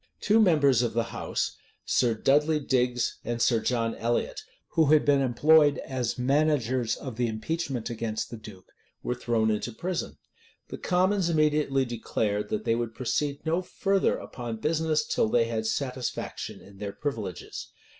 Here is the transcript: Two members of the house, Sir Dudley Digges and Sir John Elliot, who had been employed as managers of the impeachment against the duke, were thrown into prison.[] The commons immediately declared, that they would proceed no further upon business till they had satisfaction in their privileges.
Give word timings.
Two 0.19 0.39
members 0.39 0.81
of 0.81 0.93
the 0.93 1.03
house, 1.13 1.57
Sir 1.85 2.15
Dudley 2.15 2.59
Digges 2.59 3.19
and 3.23 3.39
Sir 3.39 3.59
John 3.59 3.93
Elliot, 3.93 4.41
who 4.69 4.87
had 4.87 5.05
been 5.05 5.21
employed 5.21 5.77
as 5.77 6.17
managers 6.17 6.95
of 6.95 7.17
the 7.17 7.27
impeachment 7.27 7.87
against 7.91 8.31
the 8.31 8.37
duke, 8.37 8.71
were 9.03 9.13
thrown 9.13 9.51
into 9.51 9.71
prison.[] 9.71 10.17
The 10.69 10.79
commons 10.79 11.29
immediately 11.29 11.85
declared, 11.85 12.49
that 12.49 12.65
they 12.65 12.73
would 12.73 12.95
proceed 12.95 13.45
no 13.45 13.61
further 13.61 14.17
upon 14.17 14.57
business 14.57 15.05
till 15.05 15.29
they 15.29 15.45
had 15.45 15.67
satisfaction 15.67 16.61
in 16.61 16.79
their 16.79 16.93
privileges. 16.93 17.67